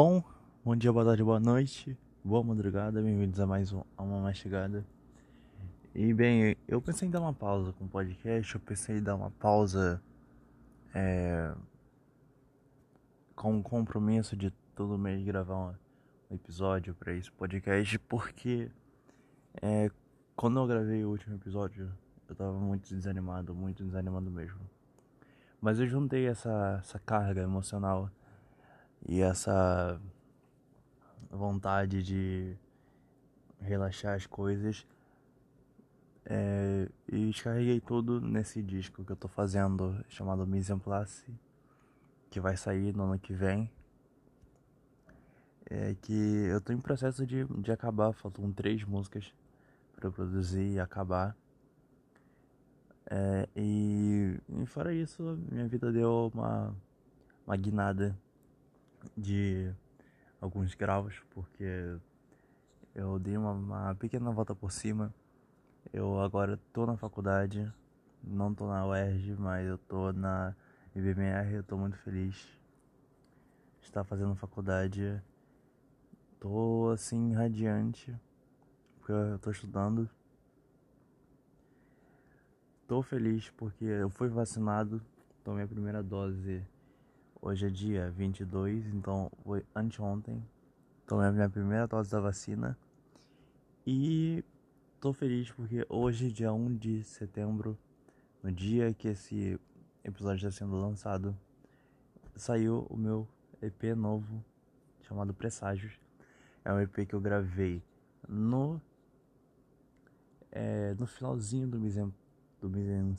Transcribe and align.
Bom, 0.00 0.22
bom 0.64 0.76
dia, 0.76 0.92
boa 0.92 1.04
tarde, 1.04 1.24
boa 1.24 1.40
noite, 1.40 1.98
boa 2.22 2.40
madrugada, 2.40 3.02
bem-vindos 3.02 3.40
a 3.40 3.46
mais 3.48 3.72
um, 3.72 3.82
a 3.96 4.02
uma 4.04 4.20
mastigada. 4.20 4.86
E 5.92 6.14
bem, 6.14 6.56
eu 6.68 6.80
pensei 6.80 7.08
em 7.08 7.10
dar 7.10 7.20
uma 7.20 7.34
pausa 7.34 7.72
com 7.72 7.84
o 7.84 7.88
podcast, 7.88 8.54
eu 8.54 8.60
pensei 8.60 8.98
em 8.98 9.02
dar 9.02 9.16
uma 9.16 9.32
pausa 9.32 10.00
é, 10.94 11.52
com 13.34 13.58
o 13.58 13.60
compromisso 13.60 14.36
de 14.36 14.52
todo 14.72 14.96
mês 14.96 15.20
gravar 15.24 15.56
um, 15.56 15.74
episódio 16.32 16.94
para 16.94 17.12
esse 17.14 17.32
podcast, 17.32 17.98
porque 17.98 18.70
é, 19.60 19.90
quando 20.36 20.60
eu 20.60 20.66
gravei 20.68 21.04
o 21.04 21.10
último 21.10 21.34
episódio, 21.34 21.92
eu 22.28 22.36
tava 22.36 22.52
muito 22.52 22.94
desanimado, 22.94 23.52
muito 23.52 23.82
desanimado 23.82 24.30
mesmo. 24.30 24.60
Mas 25.60 25.80
eu 25.80 25.88
juntei 25.88 26.28
essa, 26.28 26.78
essa 26.84 27.00
carga 27.00 27.42
emocional 27.42 28.08
e 29.06 29.20
essa 29.20 30.00
vontade 31.30 32.02
de 32.02 32.56
relaxar 33.60 34.14
as 34.14 34.26
coisas 34.26 34.86
é, 36.24 36.88
e 37.10 37.26
descarreguei 37.30 37.80
tudo 37.80 38.20
nesse 38.20 38.62
disco 38.62 39.04
que 39.04 39.12
eu 39.12 39.16
tô 39.16 39.28
fazendo 39.28 40.04
chamado 40.08 40.46
Mise 40.46 40.72
en 40.72 40.78
Place 40.78 41.24
que 42.30 42.38
vai 42.38 42.56
sair 42.56 42.94
no 42.94 43.04
ano 43.04 43.18
que 43.18 43.32
vem. 43.32 43.70
É 45.70 45.94
que 46.00 46.12
eu 46.12 46.60
tô 46.60 46.72
em 46.72 46.80
processo 46.80 47.26
de, 47.26 47.44
de 47.44 47.72
acabar 47.72 48.12
faltam 48.12 48.50
três 48.52 48.84
músicas 48.84 49.32
para 49.96 50.10
produzir 50.10 50.74
e 50.74 50.80
acabar. 50.80 51.36
É, 53.10 53.48
e, 53.56 54.38
e 54.48 54.66
fora 54.66 54.92
isso 54.92 55.22
minha 55.50 55.66
vida 55.66 55.90
deu 55.90 56.30
uma, 56.34 56.74
uma 57.46 57.56
guinada 57.56 58.14
de 59.16 59.72
alguns 60.40 60.74
graus, 60.74 61.20
porque 61.30 61.98
eu 62.94 63.18
dei 63.18 63.36
uma, 63.36 63.52
uma 63.52 63.94
pequena 63.94 64.30
volta 64.30 64.54
por 64.54 64.72
cima. 64.72 65.14
Eu 65.92 66.20
agora 66.20 66.58
tô 66.72 66.84
na 66.86 66.96
faculdade, 66.96 67.72
não 68.22 68.54
tô 68.54 68.66
na 68.66 68.86
UERJ, 68.86 69.36
mas 69.36 69.66
eu 69.66 69.78
tô 69.78 70.12
na 70.12 70.54
IBMR, 70.94 71.54
eu 71.54 71.62
tô 71.62 71.76
muito 71.76 71.96
feliz 71.98 72.34
de 73.80 73.86
estar 73.86 74.04
fazendo 74.04 74.34
faculdade. 74.34 75.22
Tô 76.40 76.90
assim 76.92 77.32
radiante, 77.32 78.14
porque 78.96 79.12
eu 79.12 79.38
tô 79.38 79.50
estudando. 79.50 80.08
Tô 82.86 83.02
feliz 83.02 83.50
porque 83.50 83.84
eu 83.84 84.08
fui 84.08 84.28
vacinado, 84.28 85.02
tomei 85.44 85.64
a 85.64 85.68
primeira 85.68 86.02
dose 86.02 86.64
Hoje 87.40 87.66
é 87.68 87.70
dia 87.70 88.10
22, 88.10 88.92
então 88.92 89.30
foi 89.44 89.64
anteontem. 89.72 90.44
Tomei 91.06 91.28
a 91.28 91.32
minha 91.32 91.48
primeira 91.48 91.86
dose 91.86 92.10
da 92.10 92.18
vacina. 92.18 92.76
E 93.86 94.44
tô 95.00 95.12
feliz 95.12 95.48
porque 95.52 95.86
hoje, 95.88 96.32
dia 96.32 96.52
1 96.52 96.76
de 96.76 97.04
setembro, 97.04 97.78
no 98.42 98.50
dia 98.50 98.92
que 98.92 99.06
esse 99.06 99.58
episódio 100.02 100.48
está 100.48 100.50
sendo 100.50 100.80
lançado, 100.80 101.38
saiu 102.34 102.84
o 102.90 102.96
meu 102.96 103.26
EP 103.62 103.96
novo 103.96 104.44
chamado 105.02 105.32
Presságios. 105.32 105.92
É 106.64 106.72
um 106.72 106.80
EP 106.80 107.06
que 107.06 107.14
eu 107.14 107.20
gravei 107.20 107.80
no 108.28 108.80
é, 110.50 110.92
no 110.98 111.06
finalzinho 111.06 111.68
do 111.68 111.78
Mizen 111.78 112.12
do 112.60 112.68
Mizen 112.68 113.14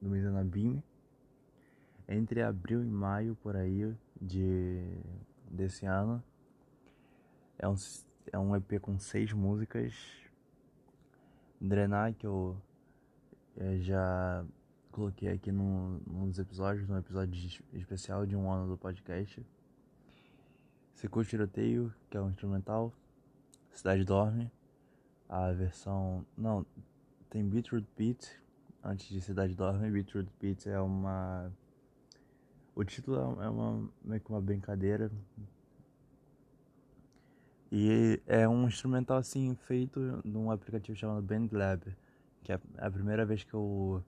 do 0.00 0.10
Mizenabim 0.10 0.82
entre 2.08 2.42
abril 2.42 2.84
e 2.84 2.90
maio 2.90 3.36
por 3.36 3.56
aí 3.56 3.94
de 4.20 4.82
desse 5.50 5.86
ano. 5.86 6.22
É 7.58 7.68
um, 7.68 7.74
é 8.32 8.38
um 8.38 8.56
EP 8.56 8.80
com 8.80 8.98
seis 8.98 9.32
músicas. 9.32 9.94
Drenar 11.60 12.12
que 12.14 12.26
eu, 12.26 12.56
eu 13.56 13.80
já 13.80 14.44
coloquei 14.90 15.28
aqui 15.28 15.50
num, 15.50 16.00
num 16.06 16.28
dos 16.28 16.38
episódios, 16.38 16.88
num 16.88 16.98
episódio 16.98 17.34
especial 17.72 18.26
de 18.26 18.36
um 18.36 18.50
ano 18.50 18.68
do 18.68 18.76
podcast. 18.76 19.44
Secou 20.94 21.24
Tiroteio, 21.24 21.92
que 22.10 22.16
é 22.16 22.20
um 22.20 22.28
instrumental. 22.28 22.92
Cidade 23.72 24.04
Dorme, 24.04 24.50
a 25.28 25.50
versão. 25.52 26.24
Não, 26.36 26.64
tem 27.28 27.44
Beetroot 27.48 27.86
Beat 27.96 28.40
antes 28.82 29.08
de 29.08 29.20
Cidade 29.20 29.54
Dorme. 29.54 29.90
Beetroot 29.90 30.30
Beat 30.40 30.66
é 30.66 30.78
uma 30.80 31.52
o 32.74 32.84
título 32.84 33.40
é 33.40 33.48
uma, 33.48 33.88
meio 34.02 34.20
que 34.20 34.30
uma 34.30 34.40
brincadeira. 34.40 35.10
E 37.70 38.20
é 38.26 38.48
um 38.48 38.66
instrumental 38.66 39.16
assim 39.16 39.54
feito 39.54 40.00
num 40.24 40.50
aplicativo 40.50 40.96
chamado 40.96 41.22
BandLab, 41.22 41.96
que 42.42 42.52
é 42.52 42.60
a 42.78 42.90
primeira 42.90 43.24
vez 43.24 43.42
que 43.44 43.54
eu 43.54 44.02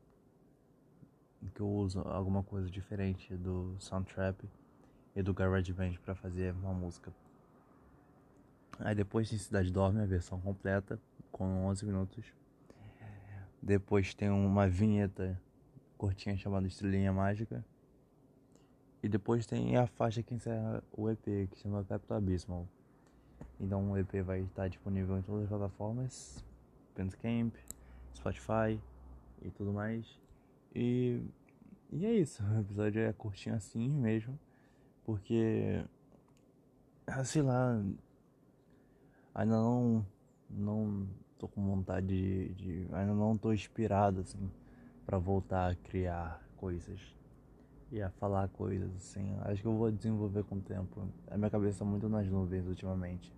que 1.55 1.60
eu 1.60 1.69
uso 1.69 2.00
alguma 2.00 2.43
coisa 2.43 2.69
diferente 2.69 3.37
do 3.37 3.76
Soundtrap 3.78 4.41
e 5.15 5.22
do 5.22 5.32
GarageBand 5.32 5.94
para 6.05 6.15
fazer 6.15 6.53
uma 6.55 6.72
música. 6.72 7.12
Aí 8.78 8.94
depois 8.94 9.28
tem 9.28 9.38
Cidade 9.38 9.71
Dorme, 9.71 10.00
a 10.00 10.06
versão 10.06 10.41
completa, 10.41 11.00
com 11.31 11.66
11 11.66 11.87
minutos. 11.87 12.25
Depois 13.62 14.15
tem 14.15 14.28
uma 14.28 14.69
vinheta 14.69 15.41
curtinha 15.97 16.37
chamada 16.37 16.66
Estrelinha 16.66 17.12
Mágica. 17.12 17.65
E 19.06 19.09
depois 19.09 19.47
tem 19.47 19.77
a 19.77 19.87
faixa 19.87 20.21
que 20.21 20.34
encerra 20.34 20.83
o 20.91 21.09
EP, 21.09 21.49
que 21.49 21.59
chama 21.62 21.84
Pepto 21.84 22.12
Abysmal. 22.12 22.67
Então 23.61 23.93
o 23.93 23.97
EP 23.97 24.15
vai 24.25 24.41
estar 24.41 24.67
disponível 24.67 25.17
em 25.17 25.22
todas 25.22 25.44
as 25.44 25.49
plataformas, 25.49 26.44
Bandcamp, 26.97 27.55
Spotify 28.17 28.81
e 29.43 29.50
tudo 29.53 29.72
mais. 29.72 30.19
E, 30.75 31.22
e 31.93 32.05
é 32.05 32.15
isso, 32.15 32.43
o 32.43 32.59
episódio 32.59 33.00
é 33.00 33.12
curtinho 33.12 33.55
assim 33.55 33.89
mesmo, 33.89 34.37
porque, 35.05 35.84
ah, 37.06 37.23
sei 37.23 37.43
lá, 37.43 37.81
ainda 39.33 39.55
não, 39.55 40.05
não 40.50 41.09
tô 41.38 41.47
com 41.47 41.65
vontade 41.65 42.09
de, 42.09 42.55
de 42.55 42.88
ainda 42.93 43.15
não 43.15 43.38
tô 43.38 43.53
inspirado 43.53 44.23
assim 44.23 44.50
para 45.06 45.17
voltar 45.17 45.71
a 45.71 45.77
criar 45.77 46.43
coisas 46.56 47.15
e 47.91 48.03
a 48.03 48.11
falar 48.11 48.49
coisas 48.49 48.95
assim. 48.97 49.37
Acho 49.43 49.63
que 49.63 49.69
eu 49.69 49.77
vou 49.77 49.91
desenvolver 49.91 50.45
com 50.45 50.57
o 50.57 50.61
tempo. 50.61 51.09
A 51.31 51.37
minha 51.37 51.51
cabeça 51.51 51.81
tá 51.81 51.85
muito 51.85 52.09
nas 52.09 52.27
nuvens 52.27 52.67
ultimamente. 52.67 53.33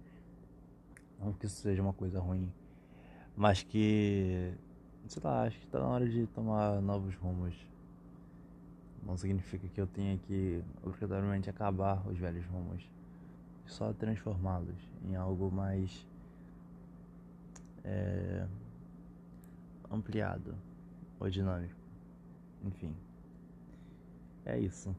Não 1.18 1.32
que 1.32 1.46
isso 1.46 1.56
seja 1.56 1.82
uma 1.82 1.92
coisa 1.92 2.20
ruim, 2.20 2.52
mas 3.36 3.62
que 3.62 4.54
sei 5.08 5.22
lá, 5.22 5.44
acho 5.44 5.58
que 5.58 5.66
tá 5.66 5.78
na 5.78 5.86
hora 5.86 6.08
de 6.08 6.26
tomar 6.28 6.80
novos 6.80 7.14
rumos. 7.16 7.54
Não 9.02 9.16
significa 9.16 9.66
que 9.68 9.80
eu 9.80 9.86
tenha 9.86 10.18
que 10.18 10.62
obrigatoriamente 10.82 11.48
acabar 11.48 12.06
os 12.06 12.18
velhos 12.18 12.44
rumos, 12.46 12.88
só 13.66 13.92
transformá-los 13.92 14.76
em 15.04 15.16
algo 15.16 15.50
mais 15.50 16.06
é, 17.84 18.46
ampliado 19.90 20.54
ou 21.18 21.30
dinâmico. 21.30 21.74
Enfim. 22.62 22.94
É 24.48 24.58
isso. 24.58 24.96